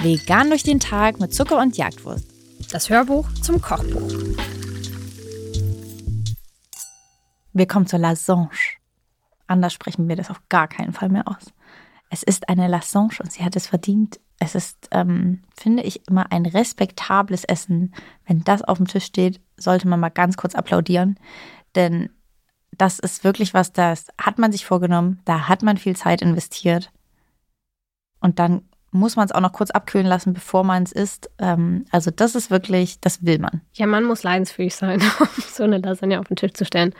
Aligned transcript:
Vegan 0.00 0.48
durch 0.48 0.62
den 0.62 0.80
Tag 0.80 1.20
mit 1.20 1.34
Zucker 1.34 1.60
und 1.60 1.76
Jagdwurst. 1.76 2.24
Das 2.70 2.88
Hörbuch 2.88 3.28
zum 3.42 3.60
Kochbuch. 3.60 4.12
Wir 7.52 7.66
kommen 7.66 7.86
zur 7.86 7.98
Lasange. 7.98 8.50
Anders 9.46 9.72
sprechen 9.72 10.08
wir 10.08 10.16
das 10.16 10.30
auf 10.30 10.40
gar 10.48 10.68
keinen 10.68 10.92
Fall 10.92 11.08
mehr 11.08 11.26
aus. 11.26 11.52
Es 12.10 12.22
ist 12.22 12.48
eine 12.48 12.68
Lasange 12.68 13.18
und 13.20 13.32
sie 13.32 13.44
hat 13.44 13.56
es 13.56 13.66
verdient. 13.66 14.20
Es 14.38 14.54
ist, 14.54 14.88
ähm, 14.92 15.42
finde 15.58 15.82
ich, 15.82 16.06
immer 16.08 16.30
ein 16.30 16.46
respektables 16.46 17.44
Essen. 17.44 17.92
Wenn 18.24 18.44
das 18.44 18.62
auf 18.62 18.78
dem 18.78 18.86
Tisch 18.86 19.04
steht, 19.04 19.40
sollte 19.56 19.88
man 19.88 19.98
mal 19.98 20.10
ganz 20.10 20.36
kurz 20.36 20.54
applaudieren. 20.54 21.18
Denn 21.74 22.10
das 22.78 22.98
ist 22.98 23.24
wirklich 23.24 23.54
was, 23.54 23.72
das 23.72 24.06
hat 24.20 24.38
man 24.38 24.52
sich 24.52 24.64
vorgenommen, 24.64 25.20
da 25.24 25.48
hat 25.48 25.62
man 25.62 25.76
viel 25.76 25.96
Zeit 25.96 26.22
investiert. 26.22 26.90
Und 28.20 28.38
dann 28.38 28.62
muss 28.90 29.16
man 29.16 29.26
es 29.26 29.32
auch 29.32 29.40
noch 29.40 29.52
kurz 29.52 29.70
abkühlen 29.70 30.06
lassen, 30.06 30.32
bevor 30.32 30.64
man 30.64 30.82
es 30.82 30.92
isst. 30.92 31.30
Ähm, 31.38 31.84
also 31.90 32.10
das 32.10 32.34
ist 32.34 32.50
wirklich, 32.50 33.00
das 33.00 33.24
will 33.24 33.38
man. 33.38 33.60
Ja, 33.74 33.86
man 33.86 34.04
muss 34.04 34.22
leidensfähig 34.22 34.74
sein, 34.74 35.02
um 35.20 35.28
so 35.36 35.64
eine 35.64 35.78
Lasagne 35.78 36.18
auf 36.18 36.28
den 36.28 36.36
Tisch 36.36 36.54
zu 36.54 36.64
stellen. 36.64 36.94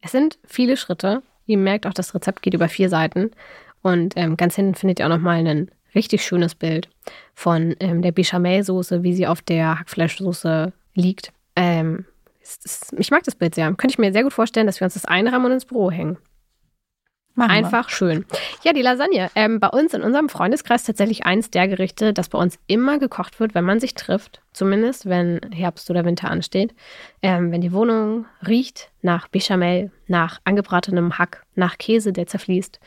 Es 0.00 0.12
sind 0.12 0.38
viele 0.46 0.76
Schritte. 0.76 1.22
Ihr 1.46 1.58
merkt 1.58 1.86
auch, 1.86 1.94
das 1.94 2.14
Rezept 2.14 2.42
geht 2.42 2.54
über 2.54 2.68
vier 2.68 2.88
Seiten. 2.88 3.32
Und 3.82 4.14
ähm, 4.16 4.36
ganz 4.36 4.54
hinten 4.54 4.74
findet 4.74 5.00
ihr 5.00 5.06
auch 5.06 5.10
nochmal 5.10 5.44
ein 5.46 5.70
richtig 5.94 6.24
schönes 6.24 6.54
Bild 6.54 6.88
von 7.34 7.74
ähm, 7.80 8.02
der 8.02 8.12
Bechamel-Soße, 8.12 9.02
wie 9.02 9.12
sie 9.12 9.26
auf 9.26 9.42
der 9.42 9.80
Hackfleischsoße 9.80 10.72
liegt. 10.94 11.32
Ähm, 11.56 12.06
ist, 12.42 12.94
ich 12.98 13.10
mag 13.10 13.22
das 13.24 13.34
Bild 13.34 13.54
sehr. 13.54 13.66
Könnte 13.74 13.94
ich 13.94 13.98
mir 13.98 14.12
sehr 14.12 14.24
gut 14.24 14.32
vorstellen, 14.32 14.66
dass 14.66 14.80
wir 14.80 14.84
uns 14.84 14.94
das 14.94 15.04
einrahmen 15.04 15.46
und 15.46 15.52
ins 15.52 15.64
Büro 15.64 15.90
hängen. 15.90 16.18
Machen 17.34 17.50
Einfach 17.50 17.88
wir. 17.88 17.94
schön. 17.94 18.26
Ja, 18.62 18.72
die 18.74 18.82
Lasagne. 18.82 19.30
Ähm, 19.34 19.58
bei 19.58 19.68
uns 19.68 19.94
in 19.94 20.02
unserem 20.02 20.28
Freundeskreis 20.28 20.84
tatsächlich 20.84 21.24
eins 21.24 21.50
der 21.50 21.66
Gerichte, 21.66 22.12
das 22.12 22.28
bei 22.28 22.38
uns 22.38 22.58
immer 22.66 22.98
gekocht 22.98 23.40
wird, 23.40 23.54
wenn 23.54 23.64
man 23.64 23.80
sich 23.80 23.94
trifft. 23.94 24.42
Zumindest, 24.52 25.06
wenn 25.06 25.40
Herbst 25.50 25.90
oder 25.90 26.04
Winter 26.04 26.30
ansteht. 26.30 26.74
Ähm, 27.22 27.50
wenn 27.50 27.62
die 27.62 27.72
Wohnung 27.72 28.26
riecht 28.46 28.90
nach 29.00 29.28
Bechamel, 29.28 29.90
nach 30.08 30.40
angebratenem 30.44 31.18
Hack, 31.18 31.44
nach 31.54 31.78
Käse, 31.78 32.12
der 32.12 32.26
zerfließt. 32.26 32.80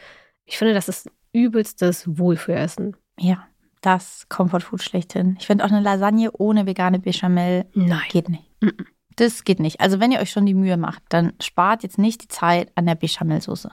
Ich 0.45 0.57
finde, 0.57 0.75
das 0.75 0.89
ist 0.89 1.09
übelstes 1.33 2.03
Wohlfühlessen. 2.05 2.95
Ja, 3.19 3.47
das 3.81 4.27
Comfort 4.29 4.61
schlechthin. 4.77 5.37
Ich 5.39 5.47
finde 5.47 5.65
auch 5.65 5.71
eine 5.71 5.81
Lasagne 5.81 6.31
ohne 6.31 6.67
vegane 6.67 6.99
Bechamel 6.99 7.65
Nein. 7.73 8.01
geht 8.09 8.29
nicht. 8.29 8.43
Mm 8.61 8.67
-mm. 8.67 8.85
Das 9.15 9.43
geht 9.43 9.59
nicht. 9.59 9.79
Also 9.79 9.99
wenn 9.99 10.11
ihr 10.11 10.19
euch 10.19 10.31
schon 10.31 10.45
die 10.45 10.53
Mühe 10.53 10.77
macht, 10.77 11.03
dann 11.09 11.33
spart 11.41 11.83
jetzt 11.83 11.97
nicht 11.97 12.23
die 12.23 12.27
Zeit 12.27 12.71
an 12.75 12.85
der 12.85 12.95
Bechamelsoße. 12.95 13.71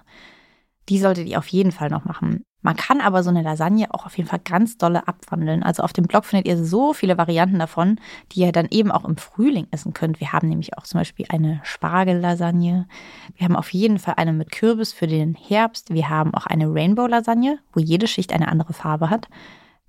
Die 0.88 0.98
solltet 0.98 1.28
ihr 1.28 1.38
auf 1.38 1.48
jeden 1.48 1.72
Fall 1.72 1.90
noch 1.90 2.04
machen. 2.04 2.44
Man 2.64 2.76
kann 2.76 3.00
aber 3.00 3.24
so 3.24 3.30
eine 3.30 3.42
Lasagne 3.42 3.92
auch 3.92 4.06
auf 4.06 4.16
jeden 4.16 4.28
Fall 4.28 4.38
ganz 4.38 4.78
dolle 4.78 5.08
abwandeln. 5.08 5.64
Also 5.64 5.82
auf 5.82 5.92
dem 5.92 6.06
Blog 6.06 6.24
findet 6.24 6.46
ihr 6.46 6.64
so 6.64 6.92
viele 6.92 7.18
Varianten 7.18 7.58
davon, 7.58 7.98
die 8.30 8.40
ihr 8.40 8.52
dann 8.52 8.68
eben 8.70 8.92
auch 8.92 9.04
im 9.04 9.16
Frühling 9.16 9.66
essen 9.72 9.94
könnt. 9.94 10.20
Wir 10.20 10.32
haben 10.32 10.48
nämlich 10.48 10.78
auch 10.78 10.84
zum 10.84 11.00
Beispiel 11.00 11.26
eine 11.28 11.60
Spargellasagne. 11.64 12.86
Wir 13.34 13.44
haben 13.44 13.56
auf 13.56 13.72
jeden 13.72 13.98
Fall 13.98 14.14
eine 14.16 14.32
mit 14.32 14.52
Kürbis 14.52 14.92
für 14.92 15.08
den 15.08 15.34
Herbst. 15.34 15.92
Wir 15.92 16.08
haben 16.08 16.34
auch 16.34 16.46
eine 16.46 16.72
Rainbow-Lasagne, 16.72 17.58
wo 17.72 17.80
jede 17.80 18.06
Schicht 18.06 18.32
eine 18.32 18.46
andere 18.46 18.72
Farbe 18.72 19.10
hat. 19.10 19.28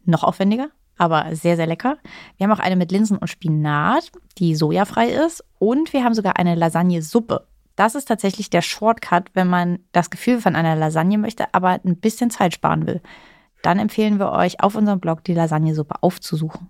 Noch 0.05 0.23
aufwendiger, 0.23 0.69
aber 1.03 1.35
sehr, 1.35 1.57
sehr 1.57 1.67
lecker. 1.67 1.97
Wir 2.37 2.45
haben 2.45 2.53
auch 2.57 2.63
eine 2.63 2.77
mit 2.77 2.91
Linsen 2.91 3.17
und 3.17 3.27
Spinat, 3.27 4.09
die 4.37 4.55
sojafrei 4.55 5.09
ist. 5.09 5.43
Und 5.59 5.91
wir 5.91 6.03
haben 6.03 6.13
sogar 6.13 6.37
eine 6.37 6.55
Lasagne-Suppe. 6.55 7.45
Das 7.75 7.95
ist 7.95 8.05
tatsächlich 8.07 8.49
der 8.49 8.61
Shortcut, 8.61 9.31
wenn 9.33 9.47
man 9.47 9.79
das 9.91 10.09
Gefühl 10.09 10.39
von 10.39 10.55
einer 10.55 10.75
Lasagne 10.75 11.17
möchte, 11.17 11.53
aber 11.53 11.79
ein 11.83 11.97
bisschen 11.97 12.29
Zeit 12.29 12.53
sparen 12.53 12.87
will. 12.87 13.01
Dann 13.63 13.79
empfehlen 13.79 14.19
wir 14.19 14.31
euch, 14.31 14.61
auf 14.61 14.75
unserem 14.75 14.99
Blog 14.99 15.23
die 15.23 15.33
Lasagnesuppe 15.33 15.95
aufzusuchen. 16.01 16.69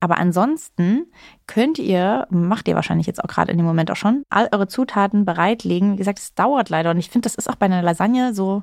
Aber 0.00 0.18
ansonsten 0.18 1.06
könnt 1.46 1.78
ihr, 1.78 2.26
macht 2.28 2.66
ihr 2.66 2.74
wahrscheinlich 2.74 3.06
jetzt 3.06 3.22
auch 3.22 3.28
gerade 3.28 3.52
in 3.52 3.58
dem 3.58 3.66
Moment 3.66 3.90
auch 3.90 3.96
schon, 3.96 4.24
all 4.28 4.48
eure 4.52 4.66
Zutaten 4.66 5.24
bereitlegen. 5.24 5.92
Wie 5.92 5.96
gesagt, 5.96 6.18
es 6.18 6.34
dauert 6.34 6.70
leider 6.70 6.90
und 6.90 6.98
ich 6.98 7.08
finde, 7.08 7.26
das 7.26 7.36
ist 7.36 7.48
auch 7.48 7.54
bei 7.54 7.66
einer 7.66 7.82
Lasagne 7.82 8.34
so, 8.34 8.62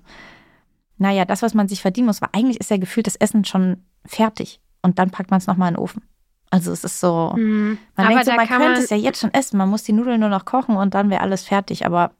naja, 0.98 1.24
das, 1.24 1.42
was 1.42 1.54
man 1.54 1.70
sich 1.70 1.82
verdienen 1.82 2.08
muss, 2.08 2.22
weil 2.22 2.30
eigentlich 2.34 2.60
ist 2.60 2.70
ja 2.70 2.78
gefühlt 2.78 3.08
das 3.08 3.16
Essen 3.16 3.46
schon 3.46 3.86
fertig 4.06 4.60
und 4.82 5.00
dann 5.00 5.12
packt 5.12 5.32
man 5.32 5.40
es 5.40 5.48
nochmal 5.48 5.70
in 5.70 5.76
den 5.76 5.82
Ofen. 5.82 6.04
Also 6.52 6.72
es 6.72 6.84
ist 6.84 7.00
so, 7.00 7.34
mhm. 7.36 7.78
man 7.96 8.08
aber 8.08 8.16
denkt 8.16 8.26
so, 8.26 8.32
man 8.34 8.48
könnte 8.48 8.82
es 8.82 8.90
ja 8.90 8.98
jetzt 8.98 9.20
schon 9.20 9.34
essen, 9.34 9.58
man 9.58 9.70
muss 9.70 9.84
die 9.84 9.94
Nudeln 9.94 10.20
nur 10.20 10.30
noch 10.30 10.46
kochen 10.46 10.78
und 10.78 10.94
dann 10.94 11.10
wäre 11.10 11.22
alles 11.22 11.44
fertig, 11.44 11.86
aber 11.86 12.12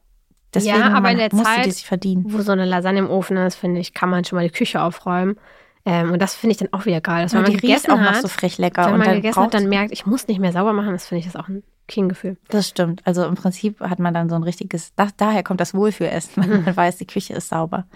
deswegen 0.54 0.78
ja, 0.78 0.92
aber 0.92 1.10
in 1.10 1.18
der 1.18 1.30
Zeit, 1.30 1.66
die 1.66 1.72
sich 1.72 1.84
verdienen. 1.84 2.24
wo 2.28 2.40
so 2.40 2.52
eine 2.52 2.64
Lasagne 2.64 3.00
im 3.00 3.10
Ofen 3.10 3.36
ist, 3.36 3.56
finde 3.56 3.80
ich, 3.80 3.92
kann 3.92 4.08
man 4.08 4.24
schon 4.24 4.36
mal 4.36 4.46
die 4.46 4.54
Küche 4.54 4.82
aufräumen. 4.82 5.36
Ähm, 5.86 6.12
und 6.12 6.20
das 6.20 6.34
finde 6.34 6.52
ich 6.52 6.58
dann 6.58 6.72
auch 6.72 6.84
wieder 6.86 7.00
geil. 7.00 7.22
Dass 7.22 7.32
man 7.32 7.44
die 7.44 7.56
gegessen 7.56 7.90
auch 7.90 7.98
hat, 7.98 8.14
noch 8.14 8.20
so 8.20 8.28
frech 8.28 8.58
lecker. 8.58 8.86
Wenn 8.86 8.98
man 8.98 9.08
dann 9.08 9.16
gegessen 9.16 9.42
hat, 9.42 9.54
dann 9.54 9.68
merkt, 9.68 9.92
ich 9.92 10.04
muss 10.06 10.28
nicht 10.28 10.38
mehr 10.38 10.52
sauber 10.52 10.72
machen, 10.72 10.92
das 10.92 11.06
finde 11.06 11.20
ich 11.20 11.32
das 11.32 11.36
auch 11.36 11.48
ein 11.48 11.62
King-Gefühl. 11.88 12.36
Das 12.48 12.68
stimmt. 12.68 13.00
Also 13.06 13.24
im 13.24 13.34
Prinzip 13.34 13.80
hat 13.80 13.98
man 13.98 14.12
dann 14.12 14.28
so 14.28 14.34
ein 14.34 14.42
richtiges, 14.42 14.94
das, 14.94 15.16
daher 15.16 15.42
kommt 15.42 15.60
das 15.60 15.74
Wohlfühlessen, 15.74 16.42
wenn 16.42 16.60
mhm. 16.60 16.64
man 16.64 16.76
weiß, 16.76 16.98
die 16.98 17.06
Küche 17.06 17.34
ist 17.34 17.48
sauber. 17.48 17.86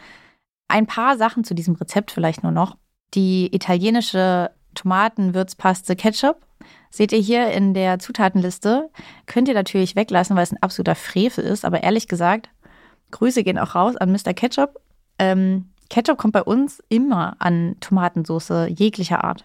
Ein 0.67 0.87
paar 0.87 1.19
Sachen 1.19 1.45
zu 1.45 1.55
diesem 1.55 1.75
Rezept 1.75 2.11
vielleicht 2.11 2.43
nur 2.43 2.53
noch. 2.53 2.77
Die 3.15 3.55
italienische 3.55 4.51
Tomatenwürzpaste 4.75 5.97
Ketchup. 5.97 6.45
Seht 6.91 7.13
ihr 7.13 7.19
hier 7.19 7.51
in 7.51 7.75
der 7.75 7.99
Zutatenliste. 7.99 8.91
Könnt 9.27 9.49
ihr 9.49 9.55
natürlich 9.55 9.97
weglassen, 9.97 10.37
weil 10.37 10.45
es 10.45 10.53
ein 10.53 10.63
absoluter 10.63 10.95
Frevel 10.95 11.45
ist. 11.45 11.65
Aber 11.65 11.83
ehrlich 11.83 12.09
gesagt, 12.09 12.49
Grüße 13.11 13.45
gehen 13.45 13.59
auch 13.59 13.75
raus 13.75 13.97
an 13.97 14.13
Mr. 14.13 14.35
Ketchup. 14.35 14.81
Ähm, 15.19 15.71
Ketchup 15.91 16.19
kommt 16.19 16.33
bei 16.33 16.43
uns 16.43 16.83
immer 16.89 17.37
an 17.39 17.77
Tomatensauce 17.81 18.69
jeglicher 18.69 19.23
Art. 19.23 19.45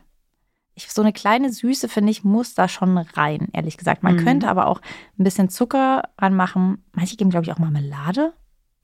Ich, 0.75 0.91
so 0.91 1.02
eine 1.02 1.13
kleine 1.13 1.52
Süße, 1.52 1.90
finde 1.90 2.12
ich, 2.12 2.24
muss 2.24 2.56
da 2.56 2.68
schon 2.68 2.97
rein, 2.97 3.50
ehrlich 3.52 3.78
gesagt. 3.78 4.02
Man 4.02 4.16
mhm. 4.16 4.24
könnte 4.24 4.47
aber 4.47 4.68
auch 4.68 4.81
ein 5.18 5.24
bisschen 5.24 5.50
Zucker 5.50 6.03
ranmachen. 6.18 6.84
Manche 6.94 7.18
geben, 7.18 7.29
glaube 7.29 7.46
ich, 7.46 7.52
auch 7.52 7.59
Marmelade 7.59 8.34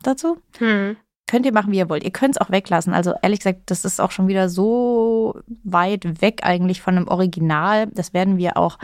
dazu. 0.01 0.38
Mhm. 0.59 0.97
Könnt 1.28 1.46
ihr 1.46 1.53
machen, 1.53 1.72
wie 1.72 1.78
ihr 1.78 1.90
wollt. 1.90 2.03
Ihr 2.03 2.12
könnt 2.12 2.36
es 2.36 2.41
auch 2.41 2.52
weglassen. 2.52 2.94
Also 2.94 3.13
ehrlich 3.22 3.40
gesagt, 3.40 3.62
das 3.66 3.84
ist 3.84 4.00
auch 4.00 4.12
schon 4.12 4.28
wieder 4.28 4.47
so 4.47 5.41
weit 5.63 6.22
weg 6.22 6.41
eigentlich 6.44 6.81
von 6.81 6.96
einem 6.96 7.08
Original. 7.08 7.88
Das 7.88 8.13
werden 8.13 8.38
wir 8.38 8.58
auch 8.58 8.78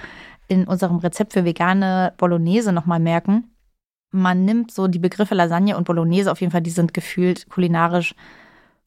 in 0.48 0.66
unserem 0.66 0.98
Rezept 0.98 1.34
für 1.34 1.46
vegane 1.46 2.14
Bolognese 2.18 2.74
nochmal 2.74 3.00
merken. 3.00 3.52
Man 4.12 4.44
nimmt 4.44 4.72
so 4.72 4.88
die 4.88 5.00
Begriffe 5.00 5.36
Lasagne 5.36 5.78
und 5.78 5.86
Bolognese 5.86 6.32
auf 6.32 6.42
jeden 6.42 6.52
Fall, 6.52 6.62
die 6.62 6.72
sind 6.72 6.94
gefühlt 6.94 7.48
kulinarisch 7.50 8.16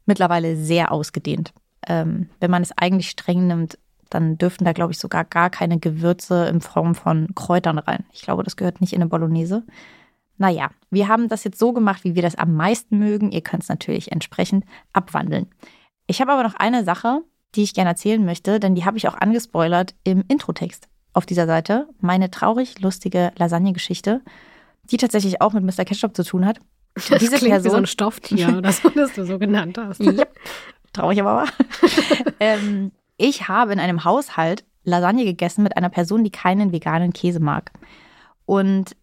mittlerweile 0.04 0.56
sehr 0.56 0.92
ausgedehnt. 0.92 1.54
Ähm, 1.86 2.28
wenn 2.40 2.50
man 2.50 2.62
es 2.62 2.76
eigentlich 2.76 3.08
streng 3.08 3.46
nimmt, 3.46 3.78
dann 4.10 4.36
dürften 4.36 4.64
da, 4.64 4.72
glaube 4.72 4.92
ich, 4.92 4.98
sogar 4.98 5.24
gar 5.24 5.48
keine 5.48 5.78
Gewürze 5.78 6.46
in 6.46 6.60
Form 6.60 6.94
von 6.94 7.28
Kräutern 7.34 7.78
rein. 7.78 8.04
Ich 8.12 8.22
glaube, 8.22 8.42
das 8.42 8.56
gehört 8.56 8.80
nicht 8.80 8.92
in 8.92 9.00
eine 9.00 9.08
Bolognese. 9.08 9.62
Naja, 10.36 10.70
wir 10.90 11.08
haben 11.08 11.28
das 11.28 11.44
jetzt 11.44 11.58
so 11.58 11.72
gemacht, 11.72 12.04
wie 12.04 12.14
wir 12.14 12.22
das 12.22 12.34
am 12.34 12.54
meisten 12.54 12.98
mögen. 12.98 13.30
Ihr 13.30 13.40
könnt 13.40 13.62
es 13.62 13.68
natürlich 13.68 14.12
entsprechend 14.12 14.64
abwandeln. 14.92 15.46
Ich 16.06 16.20
habe 16.20 16.32
aber 16.32 16.42
noch 16.42 16.54
eine 16.54 16.84
Sache, 16.84 17.22
die 17.54 17.62
ich 17.62 17.74
gerne 17.74 17.90
erzählen 17.90 18.24
möchte, 18.24 18.60
denn 18.60 18.74
die 18.74 18.84
habe 18.84 18.96
ich 18.96 19.08
auch 19.08 19.14
angespoilert 19.14 19.94
im 20.04 20.24
Introtext 20.28 20.88
auf 21.12 21.26
dieser 21.26 21.46
Seite. 21.46 21.88
Meine 22.00 22.30
traurig 22.30 22.80
lustige 22.80 23.32
Lasagne-Geschichte, 23.36 24.22
die 24.84 24.96
tatsächlich 24.96 25.40
auch 25.40 25.52
mit 25.52 25.64
Mr. 25.64 25.84
Ketchup 25.84 26.14
zu 26.16 26.24
tun 26.24 26.46
hat. 26.46 26.58
Das 27.08 27.18
Diese 27.18 27.38
klingt 27.38 27.50
Person, 27.50 27.64
wie 27.64 27.70
so 27.70 27.76
ein 27.76 27.86
Stofftier, 27.86 28.52
das, 28.62 28.80
das 28.94 29.14
du 29.14 29.26
so 29.26 29.36
genannt 29.36 29.78
hast. 29.78 30.00
yep. 30.00 30.32
Traurig 30.92 31.20
aber 31.20 31.34
wahr. 31.38 31.48
ähm, 32.40 32.92
ich 33.16 33.48
habe 33.48 33.72
in 33.72 33.80
einem 33.80 34.04
Haushalt 34.04 34.64
Lasagne 34.84 35.24
gegessen 35.24 35.64
mit 35.64 35.76
einer 35.76 35.88
Person, 35.88 36.22
die 36.22 36.30
keinen 36.30 36.70
veganen 36.70 37.12
Käse 37.12 37.40
mag. 37.40 37.72
Und 38.46 38.94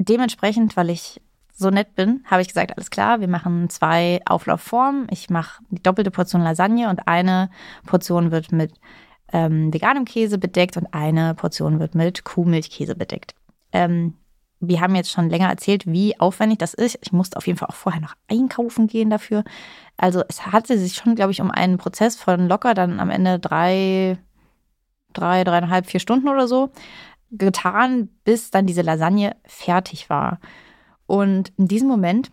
dementsprechend, 0.00 0.76
weil 0.76 0.90
ich 0.90 1.20
so 1.52 1.70
nett 1.70 1.94
bin, 1.94 2.24
habe 2.24 2.42
ich 2.42 2.48
gesagt, 2.48 2.72
alles 2.76 2.90
klar, 2.90 3.20
wir 3.20 3.28
machen 3.28 3.68
zwei 3.68 4.20
Auflaufformen. 4.24 5.06
Ich 5.10 5.28
mache 5.28 5.62
die 5.70 5.82
doppelte 5.82 6.10
Portion 6.10 6.42
Lasagne 6.42 6.88
und 6.88 7.06
eine 7.06 7.50
Portion 7.86 8.30
wird 8.30 8.50
mit 8.50 8.72
ähm, 9.32 9.72
veganem 9.72 10.06
Käse 10.06 10.38
bedeckt 10.38 10.76
und 10.76 10.92
eine 10.94 11.34
Portion 11.34 11.78
wird 11.78 11.94
mit 11.94 12.24
Kuhmilchkäse 12.24 12.96
bedeckt. 12.96 13.34
Ähm, 13.72 14.14
wir 14.58 14.80
haben 14.80 14.94
jetzt 14.94 15.10
schon 15.10 15.30
länger 15.30 15.48
erzählt, 15.48 15.86
wie 15.86 16.18
aufwendig 16.18 16.58
das 16.58 16.74
ist. 16.74 16.98
Ich 17.02 17.12
musste 17.12 17.36
auf 17.36 17.46
jeden 17.46 17.58
Fall 17.58 17.68
auch 17.68 17.74
vorher 17.74 18.00
noch 18.00 18.14
einkaufen 18.28 18.86
gehen 18.86 19.10
dafür. 19.10 19.44
Also 19.96 20.22
es 20.28 20.46
hatte 20.46 20.78
sich 20.78 20.94
schon, 20.94 21.14
glaube 21.14 21.32
ich, 21.32 21.40
um 21.40 21.50
einen 21.50 21.78
Prozess 21.78 22.16
von 22.16 22.48
locker 22.48 22.74
dann 22.74 23.00
am 23.00 23.10
Ende 23.10 23.38
drei, 23.38 24.18
drei, 25.12 25.44
dreieinhalb, 25.44 25.86
vier 25.86 26.00
Stunden 26.00 26.28
oder 26.28 26.48
so 26.48 26.70
getan, 27.30 28.08
bis 28.24 28.50
dann 28.50 28.66
diese 28.66 28.82
Lasagne 28.82 29.36
fertig 29.44 30.10
war. 30.10 30.40
Und 31.06 31.52
in 31.56 31.68
diesem 31.68 31.88
Moment 31.88 32.30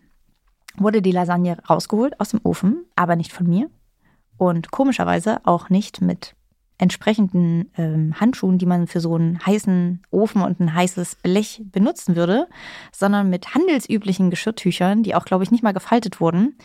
wurde 0.77 1.01
die 1.01 1.11
Lasagne 1.11 1.57
rausgeholt 1.69 2.19
aus 2.19 2.29
dem 2.29 2.41
Ofen, 2.43 2.85
aber 2.95 3.15
nicht 3.15 3.33
von 3.33 3.47
mir. 3.47 3.69
Und 4.37 4.71
komischerweise 4.71 5.39
auch 5.45 5.69
nicht 5.69 6.01
mit 6.01 6.35
entsprechenden 6.77 7.71
ähm, 7.75 8.19
Handschuhen, 8.19 8.59
die 8.59 8.67
man 8.67 8.85
für 8.85 8.99
so 8.99 9.15
einen 9.15 9.43
heißen 9.43 10.03
Ofen 10.11 10.41
und 10.41 10.59
ein 10.59 10.73
heißes 10.73 11.15
Blech 11.15 11.63
benutzen 11.65 12.15
würde, 12.15 12.47
sondern 12.91 13.29
mit 13.29 13.55
handelsüblichen 13.55 14.29
Geschirrtüchern, 14.29 15.01
die 15.01 15.15
auch, 15.15 15.25
glaube 15.25 15.43
ich, 15.43 15.51
nicht 15.51 15.63
mal 15.63 15.73
gefaltet 15.73 16.21
wurden. 16.21 16.55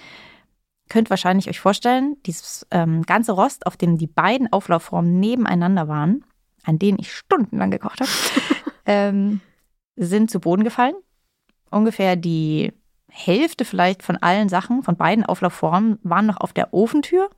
Könnt 0.90 1.08
wahrscheinlich 1.08 1.48
euch 1.48 1.60
vorstellen, 1.60 2.16
dieses 2.26 2.66
ähm, 2.70 3.02
ganze 3.02 3.32
Rost, 3.32 3.66
auf 3.66 3.78
dem 3.78 3.96
die 3.96 4.06
beiden 4.06 4.52
Auflaufformen 4.52 5.18
nebeneinander 5.18 5.88
waren, 5.88 6.24
an 6.64 6.78
denen 6.78 6.98
ich 6.98 7.12
stundenlang 7.12 7.70
gekocht 7.70 8.00
habe, 8.00 8.10
ähm, 8.86 9.40
sind 9.96 10.30
zu 10.30 10.40
Boden 10.40 10.64
gefallen. 10.64 10.94
Ungefähr 11.70 12.16
die 12.16 12.72
Hälfte 13.08 13.64
vielleicht 13.64 14.02
von 14.02 14.16
allen 14.16 14.48
Sachen, 14.48 14.82
von 14.82 14.96
beiden 14.96 15.24
Auflaufformen, 15.24 15.98
waren 16.02 16.26
noch 16.26 16.40
auf 16.40 16.52
der 16.52 16.72
Ofentür. 16.72 17.30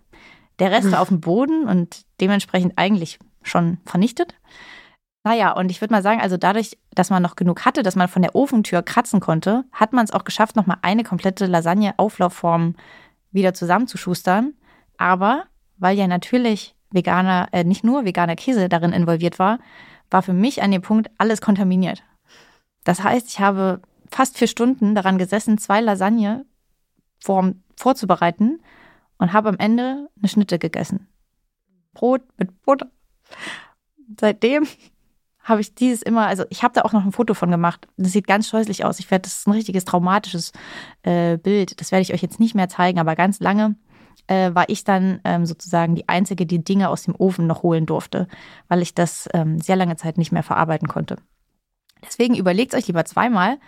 Der 0.61 0.71
Rest 0.71 0.93
war 0.93 1.00
auf 1.00 1.09
dem 1.09 1.21
Boden 1.21 1.69
und 1.69 2.05
dementsprechend 2.21 2.75
eigentlich 2.76 3.19
schon 3.43 3.79
vernichtet. 3.85 4.35
Naja, 5.25 5.53
und 5.53 5.71
ich 5.71 5.81
würde 5.81 5.93
mal 5.93 6.03
sagen, 6.03 6.21
also 6.21 6.37
dadurch, 6.37 6.79
dass 6.93 7.11
man 7.11 7.23
noch 7.23 7.35
genug 7.35 7.65
hatte, 7.65 7.82
dass 7.82 7.97
man 7.97 8.09
von 8.09 8.23
der 8.23 8.37
Ofentür 8.37 8.82
kratzen 8.82 9.21
konnte, 9.21 9.65
hat 9.73 9.93
man 9.93 10.05
es 10.05 10.12
auch 10.12 10.25
geschafft, 10.25 10.55
nochmal 10.55 10.76
eine 10.82 11.03
komplette 11.03 11.47
Lasagne-Auflaufform 11.47 12.76
wieder 13.32 13.55
zusammenzuschustern. 13.55 14.53
Aber 14.99 15.44
weil 15.79 15.97
ja 15.99 16.06
natürlich 16.06 16.76
veganer, 16.94 17.49
äh, 17.52 17.64
nicht 17.64 17.85
nur 17.85 18.05
veganer 18.05 18.37
Käse 18.37 18.69
darin 18.69 18.93
involviert 18.93 19.38
war, 19.38 19.58
war 20.11 20.23
für 20.23 20.32
mich 20.32 20.62
an 20.62 20.70
dem 20.70 20.82
Punkt 20.82 21.11
alles 21.19 21.41
kontaminiert. 21.41 22.02
Das 22.85 23.02
heißt, 23.02 23.29
ich 23.29 23.41
habe 23.41 23.81
fast 24.11 24.38
vier 24.38 24.49
Stunden 24.49 24.94
daran 24.94 25.19
gesessen, 25.19 25.58
zwei 25.58 25.81
Lasagne 25.81 26.44
vorzubereiten 27.76 28.61
und 29.19 29.32
habe 29.32 29.49
am 29.49 29.58
Ende 29.58 30.08
eine 30.19 30.29
Schnitte 30.29 30.58
gegessen. 30.58 31.08
Brot 31.94 32.23
mit 32.37 32.62
Butter. 32.62 32.88
Seitdem 34.20 34.67
habe 35.44 35.61
ich 35.61 35.75
dieses 35.75 36.02
immer, 36.02 36.26
also 36.26 36.44
ich 36.50 36.62
habe 36.62 36.75
da 36.75 36.82
auch 36.82 36.93
noch 36.93 37.05
ein 37.05 37.12
Foto 37.12 37.35
von 37.35 37.50
gemacht. 37.50 37.87
Das 37.97 38.12
sieht 38.12 38.26
ganz 38.26 38.49
scheußlich 38.49 38.85
aus. 38.85 38.99
Ich 38.99 39.11
werde, 39.11 39.23
das 39.23 39.38
ist 39.38 39.47
ein 39.47 39.52
richtiges 39.52 39.85
traumatisches 39.85 40.52
äh, 41.02 41.37
Bild. 41.38 41.81
Das 41.81 41.93
werde 41.93 42.02
ich 42.02 42.14
euch 42.14 42.23
jetzt 42.23 42.40
nicht 42.40 42.55
mehr 42.55 42.69
zeigen, 42.69 42.99
aber 42.99 43.14
ganz 43.14 43.40
lange 43.40 43.76
äh, 44.26 44.55
war 44.55 44.69
ich 44.69 44.84
dann 44.84 45.20
ähm, 45.25 45.46
sozusagen 45.46 45.94
die 45.94 46.08
Einzige, 46.08 46.46
die 46.46 46.62
Dinge 46.62 46.88
aus 46.88 47.02
dem 47.02 47.14
Ofen 47.16 47.46
noch 47.46 47.62
holen 47.62 47.87
durfte, 47.87 48.28
weil 48.69 48.82
ich 48.82 48.94
das 48.94 49.28
ähm, 49.32 49.58
sehr 49.58 49.76
lange 49.76 49.96
Zeit 49.96 50.19
nicht 50.19 50.32
mehr 50.32 50.43
verarbeiten 50.43 50.88
konnte. 50.88 51.16
Deswegen 52.02 52.34
überlegt 52.34 52.75
euch 52.75 52.87
lieber 52.87 53.05
zweimal, 53.05 53.58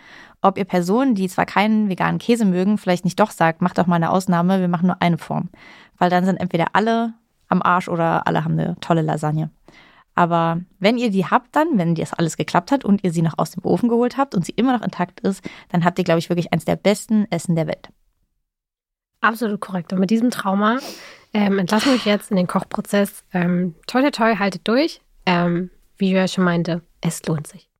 ob 0.41 0.57
ihr 0.57 0.65
Personen, 0.65 1.15
die 1.15 1.27
zwar 1.27 1.45
keinen 1.45 1.89
veganen 1.89 2.19
Käse 2.19 2.45
mögen, 2.45 2.77
vielleicht 2.77 3.03
nicht 3.03 3.19
doch 3.19 3.31
sagt, 3.31 3.61
macht 3.61 3.77
doch 3.77 3.87
mal 3.87 3.95
eine 3.95 4.11
Ausnahme, 4.11 4.59
wir 4.59 4.67
machen 4.67 4.87
nur 4.87 5.01
eine 5.01 5.17
Form. 5.17 5.49
Weil 5.97 6.09
dann 6.09 6.25
sind 6.25 6.37
entweder 6.37 6.67
alle 6.73 7.13
am 7.47 7.61
Arsch 7.61 7.87
oder 7.87 8.27
alle 8.27 8.43
haben 8.43 8.59
eine 8.59 8.75
tolle 8.79 9.01
Lasagne. 9.01 9.49
Aber 10.13 10.61
wenn 10.79 10.97
ihr 10.97 11.11
die 11.11 11.25
habt 11.25 11.55
dann, 11.55 11.77
wenn 11.77 11.93
das 11.93 12.13
alles 12.13 12.37
geklappt 12.37 12.71
hat 12.71 12.83
und 12.83 13.03
ihr 13.03 13.11
sie 13.11 13.21
noch 13.21 13.37
aus 13.37 13.51
dem 13.51 13.63
Ofen 13.63 13.87
geholt 13.87 14.17
habt 14.17 14.33
und 14.33 14.45
sie 14.45 14.53
immer 14.53 14.75
noch 14.75 14.83
intakt 14.83 15.19
ist, 15.19 15.47
dann 15.69 15.85
habt 15.85 15.99
ihr, 15.99 16.05
glaube 16.05 16.19
ich, 16.19 16.29
wirklich 16.29 16.51
eins 16.51 16.65
der 16.65 16.75
besten 16.75 17.27
Essen 17.29 17.55
der 17.55 17.67
Welt. 17.67 17.89
Absolut 19.21 19.59
korrekt. 19.59 19.93
Und 19.93 19.99
mit 19.99 20.09
diesem 20.09 20.31
Trauma 20.31 20.79
ähm, 21.33 21.59
entlassen 21.59 21.91
wir 21.91 21.95
euch 21.95 22.05
jetzt 22.05 22.31
in 22.31 22.37
den 22.37 22.47
Kochprozess. 22.47 23.23
Ähm, 23.33 23.75
toi, 23.87 24.01
toi, 24.01 24.11
toi, 24.11 24.35
haltet 24.35 24.67
durch. 24.67 25.01
Ähm, 25.25 25.69
wie 25.97 26.09
Julia 26.09 26.27
schon 26.27 26.43
meinte, 26.43 26.81
es 27.01 27.25
lohnt 27.25 27.47
sich. 27.47 27.67